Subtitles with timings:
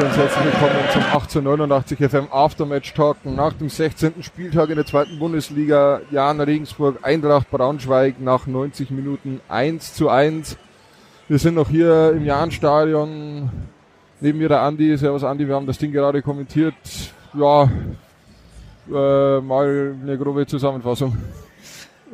[0.00, 4.22] Und herzlich willkommen zum 1889 FM Aftermatch Talk nach dem 16.
[4.22, 6.00] Spieltag in der zweiten Bundesliga.
[6.10, 10.56] Jan Regensburg, Eintracht Braunschweig nach 90 Minuten 1 zu 1.
[11.28, 13.50] Wir sind noch hier im Jahnstadion.
[14.22, 14.96] Neben mir der Andi.
[14.96, 16.74] Servus Andi, wir haben das Ding gerade kommentiert.
[17.34, 17.64] Ja,
[18.88, 21.14] äh, mal eine grobe Zusammenfassung.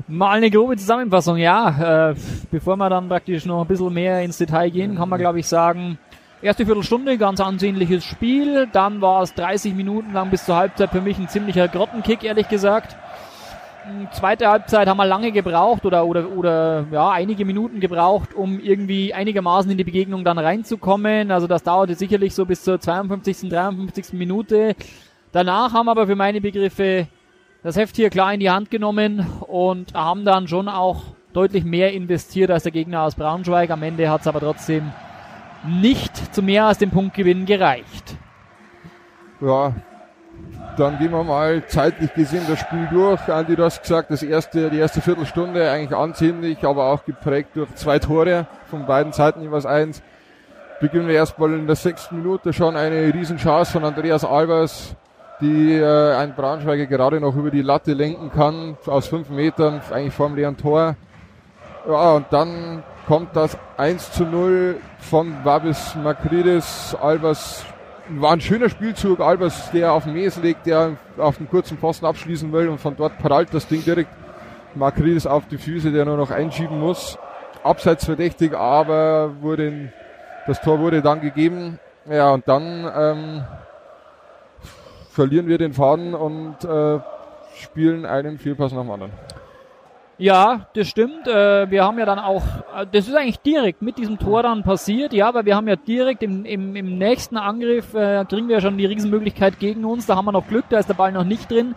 [0.08, 2.10] Mal eine grobe Zusammenfassung, ja.
[2.10, 2.14] Äh,
[2.50, 5.46] bevor wir dann praktisch noch ein bisschen mehr ins Detail gehen, kann man glaube ich
[5.46, 5.98] sagen,
[6.42, 8.68] erste Viertelstunde, ganz ansehnliches Spiel.
[8.72, 12.48] Dann war es 30 Minuten lang bis zur Halbzeit für mich ein ziemlicher Grottenkick, ehrlich
[12.48, 12.96] gesagt.
[13.84, 18.60] Hm, zweite Halbzeit haben wir lange gebraucht oder, oder, oder ja, einige Minuten gebraucht, um
[18.60, 21.30] irgendwie einigermaßen in die Begegnung dann reinzukommen.
[21.30, 24.12] Also das dauerte sicherlich so bis zur 52., 53.
[24.12, 24.74] Minute.
[25.32, 27.08] Danach haben aber für meine Begriffe
[27.62, 31.92] das Heft hier klar in die Hand genommen und haben dann schon auch deutlich mehr
[31.92, 33.70] investiert als der Gegner aus Braunschweig.
[33.70, 34.92] Am Ende hat es aber trotzdem
[35.66, 38.16] nicht zu mehr als dem Punktgewinn gereicht.
[39.40, 39.74] Ja,
[40.76, 43.20] dann gehen wir mal zeitlich gesehen das Spiel durch.
[43.28, 47.74] Andi, du hast gesagt, das erste, die erste Viertelstunde eigentlich ansehnlich, aber auch geprägt durch
[47.76, 50.02] zwei Tore von beiden Seiten jeweils eins.
[50.80, 54.94] Beginnen wir erstmal in der sechsten Minute schon eine Riesenchance von Andreas Albers,
[55.40, 60.12] die äh, ein Braunschweiger gerade noch über die Latte lenken kann, aus fünf Metern, eigentlich
[60.12, 60.96] vorm leeren Tor.
[61.88, 66.96] Ja, und dann kommt das 1 zu 0 von Babis Makridis.
[67.00, 67.64] Albers
[68.08, 69.20] war ein schöner Spielzug.
[69.20, 72.96] Albers, der auf den Mes legt, der auf den kurzen Posten abschließen will und von
[72.96, 74.10] dort prallt das Ding direkt
[74.74, 77.18] Makridis auf die Füße, der nur noch einschieben muss.
[77.62, 79.92] Abseits verdächtig, aber wurde,
[80.46, 81.78] das Tor wurde dann gegeben.
[82.08, 83.44] Ja, und dann ähm,
[85.10, 87.00] verlieren wir den Faden und äh,
[87.56, 89.12] spielen einen Fehlpass nach dem anderen.
[90.18, 91.28] Ja, das stimmt.
[91.28, 92.42] Äh, wir haben ja dann auch,
[92.74, 95.76] äh, das ist eigentlich direkt mit diesem Tor dann passiert, ja, weil wir haben ja
[95.76, 100.06] direkt im, im, im nächsten Angriff, äh, kriegen wir ja schon die Riesenmöglichkeit gegen uns,
[100.06, 101.74] da haben wir noch Glück, da ist der Ball noch nicht drin.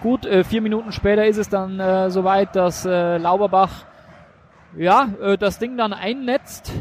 [0.00, 3.84] Gut, äh, vier Minuten später ist es dann äh, soweit, dass äh, Lauberbach
[4.76, 6.72] ja, äh, das Ding dann einnetzt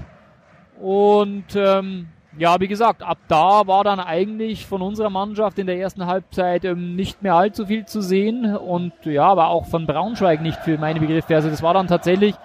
[0.80, 5.80] und ähm, ja, wie gesagt, ab da war dann eigentlich von unserer Mannschaft in der
[5.80, 10.42] ersten Halbzeit ähm, nicht mehr allzu viel zu sehen und ja, aber auch von Braunschweig
[10.42, 11.36] nicht für meine Begriffe.
[11.36, 12.36] Also das war dann tatsächlich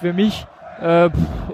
[0.00, 0.46] für mich
[0.80, 1.10] äh,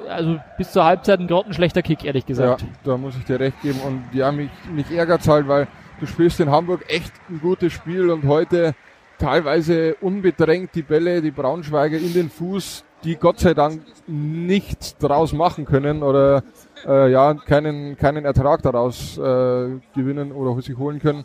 [0.08, 2.62] also bis zur Halbzeit ein grottenschlechter Kick, ehrlich gesagt.
[2.62, 5.68] Ja, da muss ich dir recht geben und ja, mich, mich ärgert halt, weil
[6.00, 8.74] du spielst in Hamburg echt ein gutes Spiel und heute
[9.18, 15.32] teilweise unbedrängt die Bälle, die Braunschweiger in den Fuß, die Gott sei Dank nichts draus
[15.32, 16.42] machen können oder
[16.86, 21.24] äh, ja keinen keinen Ertrag daraus äh, gewinnen oder sich holen können.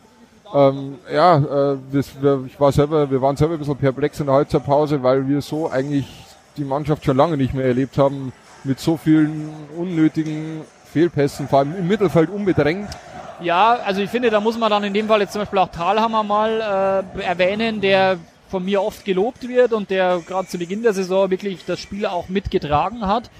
[0.54, 4.28] Ähm, ja, äh, das, wir, ich war selber, wir waren selber ein bisschen perplex in
[4.28, 6.06] der Halbzeitpause, weil wir so eigentlich
[6.58, 8.32] die Mannschaft schon lange nicht mehr erlebt haben
[8.64, 12.90] mit so vielen unnötigen Fehlpässen, vor allem im Mittelfeld unbedrängt.
[13.42, 15.70] Ja, also ich finde, da muss man dann in dem Fall jetzt zum Beispiel auch
[15.70, 18.18] Talhammer mal äh, erwähnen, der
[18.54, 22.06] von mir oft gelobt wird und der gerade zu Beginn der Saison wirklich das Spiel
[22.06, 23.32] auch mitgetragen hat.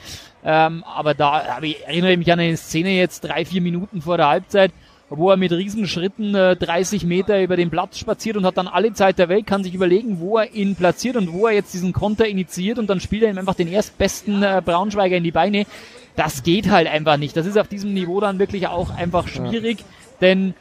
[0.44, 4.18] Ähm, aber da aber ich erinnere mich an eine Szene jetzt drei, vier Minuten vor
[4.18, 4.72] der Halbzeit,
[5.10, 8.94] wo er mit Riesenschritten äh, 30 Meter über den Platz spaziert und hat dann alle
[8.94, 11.94] Zeit der Welt, kann sich überlegen, wo er ihn platziert und wo er jetzt diesen
[11.94, 15.68] Konter initiiert und dann spielt er ihm einfach den erstbesten äh, Braunschweiger in die Beine.
[16.16, 17.38] Das geht halt einfach nicht.
[17.38, 19.86] Das ist auf diesem Niveau dann wirklich auch einfach schwierig,
[20.22, 20.56] denn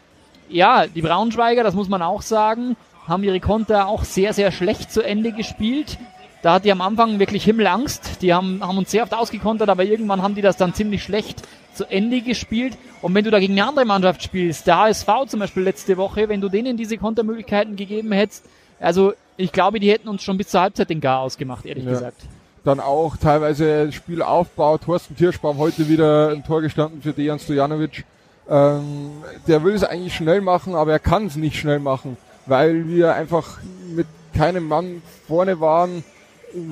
[0.50, 2.76] ja, die Braunschweiger, das muss man auch sagen,
[3.12, 5.98] haben ihre Konter auch sehr, sehr schlecht zu Ende gespielt.
[6.42, 8.20] Da hat die am Anfang wirklich Himmelangst.
[8.20, 11.42] Die haben, haben uns sehr oft ausgekontert, aber irgendwann haben die das dann ziemlich schlecht
[11.72, 12.76] zu Ende gespielt.
[13.00, 16.28] Und wenn du da gegen eine andere Mannschaft spielst, der HSV zum Beispiel letzte Woche,
[16.28, 18.44] wenn du denen diese Kontermöglichkeiten gegeben hättest,
[18.80, 21.90] also ich glaube, die hätten uns schon bis zur Halbzeit den Gar ausgemacht, ehrlich ja.
[21.90, 22.22] gesagt.
[22.64, 24.78] Dann auch teilweise Spielaufbau.
[24.78, 28.04] Thorsten Tirschbaum heute wieder ein Tor gestanden für Dejan Stojanovic.
[28.48, 29.10] Ähm,
[29.46, 32.16] der will es eigentlich schnell machen, aber er kann es nicht schnell machen
[32.46, 33.58] weil wir einfach
[33.94, 36.04] mit keinem Mann vorne waren.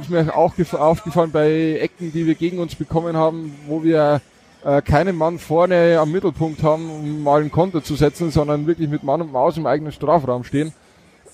[0.01, 4.21] Ist mir auch aufgefallen bei Ecken, die wir gegen uns bekommen haben, wo wir
[4.65, 8.91] äh, keinen Mann vorne am Mittelpunkt haben, um mal ein Konter zu setzen, sondern wirklich
[8.91, 10.73] mit Mann und Maus im eigenen Strafraum stehen.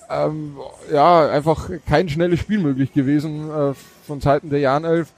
[0.09, 0.57] Ähm,
[0.93, 3.75] ja, einfach kein schnelles Spiel möglich gewesen äh,
[4.07, 5.09] von Seiten der Janelf.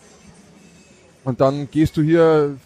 [1.25, 2.56] Und dann gehst du hier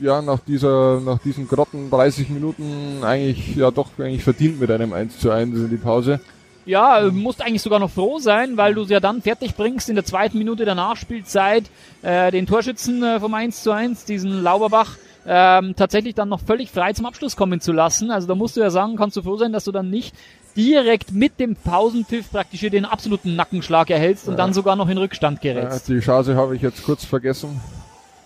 [0.00, 4.92] ja nach dieser, nach diesen grotten 30 Minuten eigentlich ja doch eigentlich verdient mit einem
[4.92, 6.20] 1 zu 1 in die Pause.
[6.66, 9.94] Ja, musst eigentlich sogar noch froh sein, weil du es ja dann fertig bringst in
[9.94, 11.64] der zweiten Minute der Nachspielzeit
[12.02, 16.70] äh, den Torschützen äh, vom 1 zu 1, diesen Lauberbach, ähm, tatsächlich dann noch völlig
[16.70, 18.10] frei zum Abschluss kommen zu lassen.
[18.10, 20.14] Also da musst du ja sagen, kannst du froh sein, dass du dann nicht
[20.56, 24.38] direkt mit dem Pausentiff praktisch hier den absoluten Nackenschlag erhältst und ja.
[24.38, 25.88] dann sogar noch in Rückstand gerätst.
[25.88, 27.60] Ja, die Chance habe ich jetzt kurz vergessen.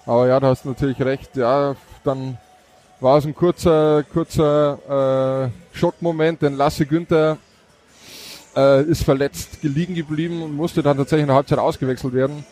[0.06, 1.36] Aber ja, du hast natürlich recht.
[1.36, 2.38] Ja, dann
[3.00, 7.38] war es ein kurzer, kurzer äh, Schockmoment, denn Lasse Günther
[8.56, 12.44] äh, ist verletzt liegen geblieben und musste dann tatsächlich in der Halbzeit ausgewechselt werden.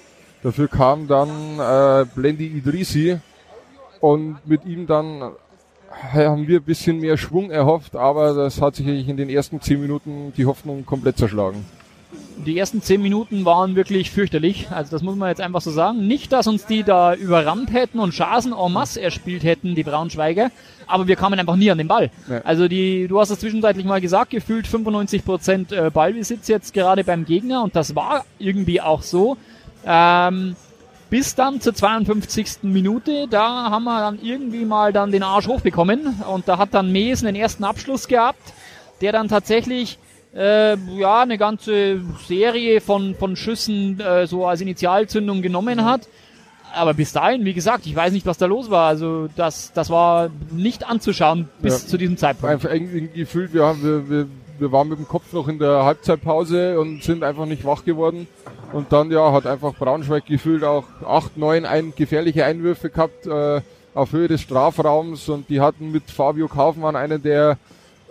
[0.42, 3.18] Dafür kam dann äh, Blendi Idrisi
[4.00, 8.76] und mit ihm dann äh, haben wir ein bisschen mehr Schwung erhofft, aber das hat
[8.76, 11.64] sich in den ersten zehn Minuten die Hoffnung komplett zerschlagen.
[12.44, 14.68] Die ersten zehn Minuten waren wirklich fürchterlich.
[14.70, 16.06] Also das muss man jetzt einfach so sagen.
[16.06, 20.50] Nicht, dass uns die da überrannt hätten und Chancen en masse erspielt hätten, die Braunschweiger,
[20.86, 22.10] aber wir kamen einfach nie an den Ball.
[22.28, 22.40] Ja.
[22.42, 27.04] Also die, du hast es zwischenzeitlich mal gesagt, gefühlt 95 Prozent äh, Ballbesitz jetzt gerade
[27.04, 29.36] beim Gegner und das war irgendwie auch so.
[29.86, 30.56] Ähm,
[31.10, 32.62] bis dann zur 52.
[32.62, 36.90] Minute, da haben wir dann irgendwie mal dann den Arsch hochbekommen und da hat dann
[36.90, 38.54] Mees einen ersten Abschluss gehabt,
[39.02, 39.98] der dann tatsächlich
[40.34, 46.08] äh, ja eine ganze Serie von von Schüssen äh, so als Initialzündung genommen hat.
[46.74, 48.88] Aber bis dahin, wie gesagt, ich weiß nicht, was da los war.
[48.88, 51.88] Also das das war nicht anzuschauen bis ja.
[51.88, 52.52] zu diesem Zeitpunkt.
[52.52, 54.26] Einfach irgendwie gefühlt, wir haben wir, wir
[54.58, 58.28] wir waren mit dem Kopf noch in der Halbzeitpause und sind einfach nicht wach geworden.
[58.72, 63.60] Und dann ja hat einfach Braunschweig gefühlt auch acht, neun ein, gefährliche Einwürfe gehabt äh,
[63.92, 67.58] auf Höhe des Strafraums und die hatten mit Fabio Kaufmann einen, der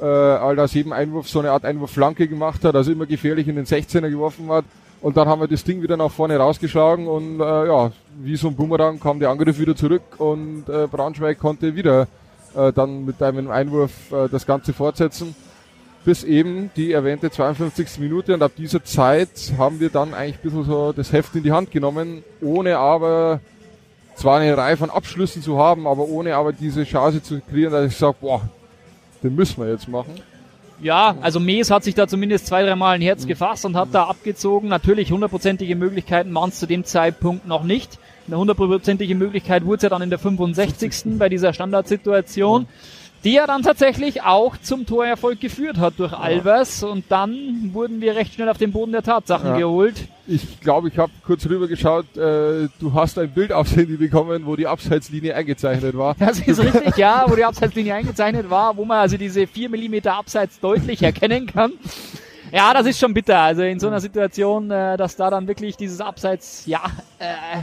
[0.02, 3.56] äh, all aus jedem Einwurf so eine Art Einwurfflanke gemacht hat, also immer gefährlich in
[3.56, 4.66] den 16er geworfen hat.
[5.02, 8.50] Und dann haben wir das Ding wieder nach vorne rausgeschlagen und äh, ja, wie so
[8.50, 12.08] ein Boomerang kam der Angriff wieder zurück und äh, Braunschweig konnte wieder
[12.56, 15.36] äh, dann mit einem Einwurf äh, das Ganze fortsetzen
[16.04, 18.00] bis eben die erwähnte 52.
[18.00, 21.44] Minute und ab dieser Zeit haben wir dann eigentlich ein bisschen so das Heft in
[21.44, 23.40] die Hand genommen, ohne aber
[24.16, 27.92] zwar eine Reihe von Abschlüssen zu haben, aber ohne aber diese Chance zu kreieren, dass
[27.92, 28.42] ich sage, boah,
[29.24, 30.14] den müssen wir jetzt machen.
[30.82, 33.30] Ja, also Mees hat sich da zumindest zwei, dreimal ein Herz mhm.
[33.30, 34.68] gefasst und hat da abgezogen.
[34.68, 38.00] Natürlich hundertprozentige Möglichkeiten waren es zu dem Zeitpunkt noch nicht.
[38.26, 41.18] Eine hundertprozentige Möglichkeit wurde es ja dann in der 65.
[41.20, 42.64] bei dieser Standardsituation.
[42.64, 48.02] Mhm die ja dann tatsächlich auch zum Torerfolg geführt hat durch Albers und dann wurden
[48.02, 49.58] wir recht schnell auf den Boden der Tatsachen ja.
[49.58, 50.08] geholt.
[50.28, 54.46] Ich glaube, ich habe kurz rüber geschaut, äh, du hast ein Bild aufs Handy bekommen,
[54.46, 56.16] wo die Abseitslinie eingezeichnet war.
[56.18, 60.14] Das ist richtig, ja, wo die Abseitslinie eingezeichnet war, wo man also diese vier Millimeter
[60.14, 61.74] Abseits deutlich erkennen kann.
[62.52, 63.40] Ja, das ist schon bitter.
[63.40, 66.82] Also in so einer Situation, äh, dass da dann wirklich dieses Abseits, ja,
[67.20, 67.62] äh,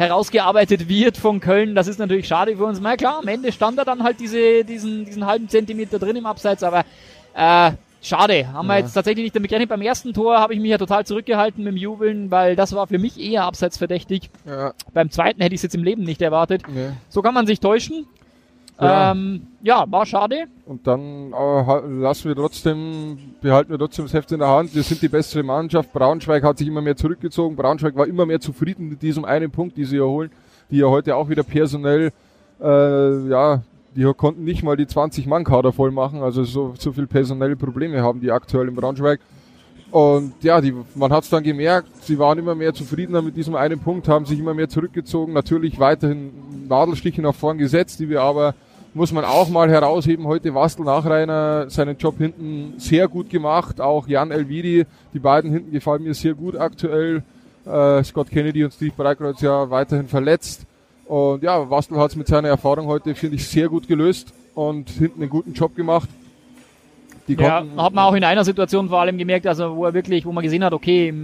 [0.00, 1.74] herausgearbeitet wird von Köln.
[1.74, 2.80] Das ist natürlich schade für uns.
[2.80, 6.24] Na klar, am Ende stand er dann halt diese, diesen, diesen halben Zentimeter drin im
[6.24, 6.84] Abseits, aber
[7.34, 8.50] äh, schade.
[8.50, 8.74] Haben ja.
[8.74, 9.68] wir jetzt tatsächlich nicht damit gerechnet.
[9.68, 12.86] Beim ersten Tor habe ich mich ja total zurückgehalten mit dem Jubeln, weil das war
[12.86, 14.30] für mich eher abseitsverdächtig.
[14.46, 14.72] Ja.
[14.94, 16.62] Beim zweiten hätte ich es jetzt im Leben nicht erwartet.
[16.66, 16.92] Nee.
[17.10, 18.06] So kann man sich täuschen.
[18.80, 19.12] Ja.
[19.12, 20.44] Ähm, ja, war schade.
[20.64, 24.74] Und dann äh, lassen wir trotzdem, behalten wir trotzdem das Heft in der Hand.
[24.74, 25.92] Wir sind die bessere Mannschaft.
[25.92, 27.56] Braunschweig hat sich immer mehr zurückgezogen.
[27.56, 30.30] Braunschweig war immer mehr zufrieden mit diesem einen Punkt, die sie erholen,
[30.70, 32.10] die ja heute auch wieder personell,
[32.60, 33.62] äh, ja,
[33.94, 36.22] die konnten nicht mal die 20 Mann Kader voll machen.
[36.22, 39.20] Also so, so viel personelle Probleme haben die aktuell in Braunschweig.
[39.90, 43.56] Und ja, die, man hat es dann gemerkt, sie waren immer mehr zufriedener mit diesem
[43.56, 46.30] einen Punkt, haben sich immer mehr zurückgezogen, natürlich weiterhin
[46.68, 48.54] Nadelstiche nach vorn gesetzt, die wir aber
[48.94, 50.26] muss man auch mal herausheben.
[50.26, 53.80] Heute Wastel Nachreiner seinen Job hinten sehr gut gemacht.
[53.80, 54.84] Auch Jan Elvidi,
[55.14, 57.22] die beiden hinten gefallen mir sehr gut aktuell.
[57.66, 60.66] Äh, Scott Kennedy und Steve Breikreuz ja weiterhin verletzt.
[61.06, 64.90] Und ja, Wastel hat es mit seiner Erfahrung heute, finde ich, sehr gut gelöst und
[64.90, 66.08] hinten einen guten Job gemacht.
[67.36, 70.26] Die ja, hat man auch in einer Situation vor allem gemerkt, also wo er wirklich,
[70.26, 71.14] wo man gesehen hat, okay,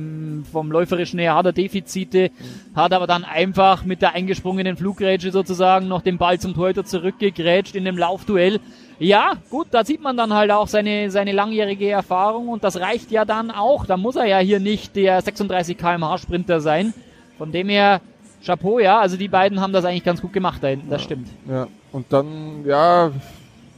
[0.53, 2.31] vom läuferischen her hat er Defizite,
[2.77, 7.75] hat aber dann einfach mit der eingesprungenen Fluggrätsche sozusagen noch den Ball zum Torhüter zurückgegrätscht
[7.75, 8.61] in dem Laufduell.
[9.01, 13.11] Ja, gut, da sieht man dann halt auch seine, seine langjährige Erfahrung und das reicht
[13.11, 13.85] ja dann auch.
[13.85, 16.95] Da muss er ja hier nicht der 36 kmh Sprinter sein.
[17.37, 18.01] Von dem her,
[18.45, 21.05] Chapeau, ja, also die beiden haben das eigentlich ganz gut gemacht da hinten, das ja,
[21.05, 21.29] stimmt.
[21.49, 23.11] Ja, und dann, ja,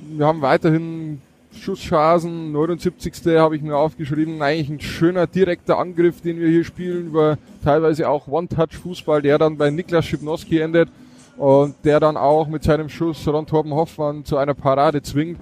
[0.00, 1.20] wir haben weiterhin
[1.59, 3.12] Schusschancen, 79.
[3.37, 8.09] habe ich mir aufgeschrieben, eigentlich ein schöner direkter Angriff, den wir hier spielen, über teilweise
[8.09, 10.88] auch One-Touch-Fußball, der dann bei Niklas Schipnowski endet
[11.37, 15.38] und der dann auch mit seinem Schuss Ron Torben Hoffmann zu einer Parade zwingt.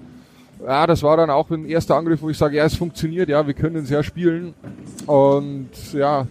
[0.65, 3.47] Ja, das war dann auch ein erster Angriff, wo ich sage, ja, es funktioniert, ja,
[3.47, 4.55] wir können es ja spielen.
[5.07, 6.27] Und ja,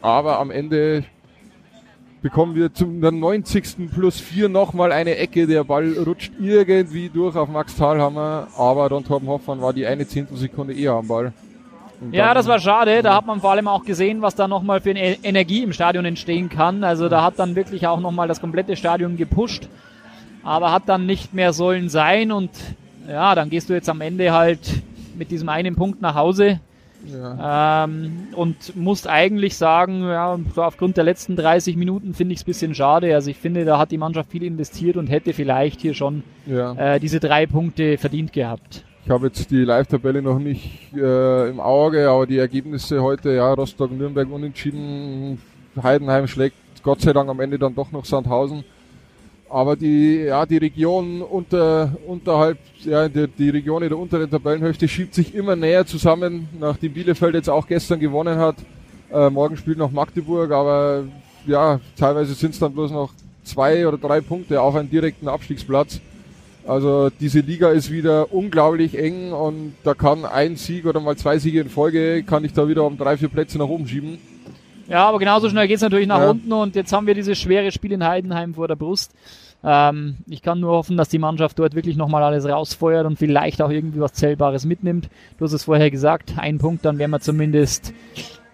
[0.00, 1.04] aber am Ende
[2.24, 3.92] bekommen wir zum 90.
[3.94, 5.46] plus 4 nochmal eine Ecke.
[5.46, 10.08] Der Ball rutscht irgendwie durch auf Max Thalhammer, aber Don Torben Hoffmann war die eine
[10.08, 11.34] Zehntelsekunde eher am Ball.
[12.12, 13.02] ja, das war schade.
[13.02, 16.06] Da hat man vor allem auch gesehen, was da nochmal für eine Energie im Stadion
[16.06, 16.82] entstehen kann.
[16.82, 19.68] Also da hat dann wirklich auch nochmal das komplette Stadion gepusht,
[20.42, 22.32] aber hat dann nicht mehr sollen sein.
[22.32, 22.52] Und
[23.06, 24.82] ja, dann gehst du jetzt am Ende halt
[25.14, 26.58] mit diesem einen Punkt nach Hause.
[27.06, 27.84] Ja.
[27.84, 32.46] Ähm, und musst eigentlich sagen, ja, aufgrund der letzten 30 Minuten finde ich es ein
[32.46, 33.14] bisschen schade.
[33.14, 36.94] Also ich finde, da hat die Mannschaft viel investiert und hätte vielleicht hier schon ja.
[36.94, 38.84] äh, diese drei Punkte verdient gehabt.
[39.04, 43.52] Ich habe jetzt die Live-Tabelle noch nicht äh, im Auge, aber die Ergebnisse heute, ja,
[43.52, 45.42] Rostock-Nürnberg unentschieden,
[45.82, 48.64] Heidenheim schlägt Gott sei Dank am Ende dann doch noch Sandhausen.
[49.54, 54.88] Aber die, ja, die Region unter, unterhalb, ja, die, die Region in der unteren Tabellenhälfte
[54.88, 58.56] schiebt sich immer näher zusammen, nachdem Bielefeld jetzt auch gestern gewonnen hat.
[59.12, 61.04] Äh, morgen spielt noch Magdeburg, aber
[61.46, 63.12] ja, teilweise sind es dann bloß noch
[63.44, 66.00] zwei oder drei Punkte auf einen direkten Abstiegsplatz.
[66.66, 71.38] Also diese Liga ist wieder unglaublich eng und da kann ein Sieg oder mal zwei
[71.38, 74.18] Siege in Folge, kann ich da wieder um drei, vier Plätze nach oben schieben.
[74.88, 76.30] Ja, aber genauso schnell geht's natürlich nach ja.
[76.30, 79.12] unten und jetzt haben wir dieses schwere Spiel in Heidenheim vor der Brust.
[79.64, 83.62] Ähm, ich kann nur hoffen, dass die Mannschaft dort wirklich nochmal alles rausfeuert und vielleicht
[83.62, 85.08] auch irgendwie was Zählbares mitnimmt.
[85.38, 87.94] Du hast es vorher gesagt, ein Punkt, dann wären wir zumindest,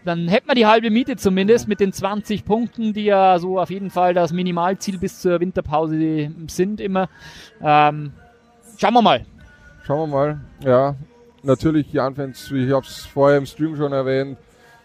[0.05, 3.71] dann hätten wir die halbe Miete zumindest mit den 20 Punkten, die ja so auf
[3.71, 7.09] jeden Fall das Minimalziel bis zur Winterpause sind immer.
[7.61, 8.13] Ähm,
[8.79, 9.27] schauen wir mal.
[9.85, 10.95] Schauen wir mal, ja.
[11.43, 14.37] Natürlich, die Anfans, ich habe es vorher im Stream schon erwähnt,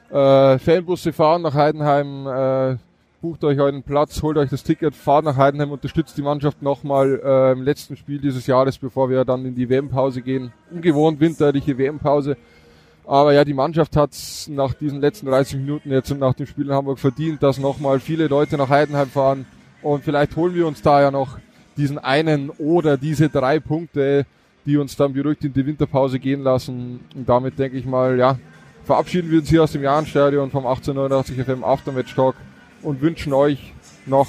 [0.10, 2.78] äh, Fanbusse fahren nach Heidenheim, äh,
[3.26, 7.20] bucht euch einen Platz, holt euch das Ticket, fahrt nach Heidenheim, unterstützt die Mannschaft nochmal
[7.26, 10.54] äh, im letzten Spiel dieses Jahres, bevor wir dann in die WM-Pause gehen.
[10.70, 12.38] Ungewohnt winterliche WM-Pause.
[13.04, 14.12] Aber ja, die Mannschaft hat
[14.50, 18.00] nach diesen letzten 30 Minuten jetzt und nach dem Spiel in Hamburg verdient, dass nochmal
[18.00, 19.48] viele Leute nach Heidenheim fahren.
[19.82, 21.40] Und vielleicht holen wir uns da ja noch
[21.78, 24.28] diesen einen oder diese drei Punkte,
[24.68, 27.00] die uns dann beruhigt in die Winterpause gehen lassen.
[27.16, 28.38] Und damit denke ich mal, ja,
[28.84, 32.36] verabschieden wir uns hier aus dem Jahrenstadion vom 1889 FM Aftermatch Talk
[32.86, 33.74] und wünschen euch
[34.06, 34.28] noch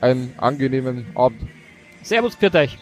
[0.00, 1.40] einen angenehmen Abend.
[2.02, 2.78] Servus, für euch.